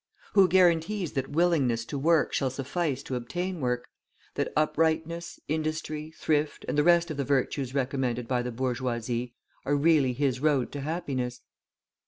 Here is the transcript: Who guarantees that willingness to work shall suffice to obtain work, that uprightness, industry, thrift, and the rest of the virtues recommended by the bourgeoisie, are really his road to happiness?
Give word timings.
Who 0.33 0.47
guarantees 0.47 1.11
that 1.11 1.29
willingness 1.29 1.85
to 1.85 1.97
work 1.99 2.33
shall 2.33 2.49
suffice 2.49 3.03
to 3.03 3.13
obtain 3.13 3.59
work, 3.59 3.87
that 4.33 4.51
uprightness, 4.55 5.39
industry, 5.47 6.09
thrift, 6.17 6.65
and 6.67 6.75
the 6.75 6.83
rest 6.83 7.11
of 7.11 7.17
the 7.17 7.23
virtues 7.23 7.75
recommended 7.75 8.27
by 8.27 8.41
the 8.41 8.51
bourgeoisie, 8.51 9.35
are 9.63 9.75
really 9.75 10.13
his 10.13 10.39
road 10.39 10.71
to 10.71 10.81
happiness? 10.81 11.41